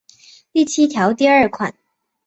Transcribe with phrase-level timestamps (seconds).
[0.51, 1.75] 第七条第二款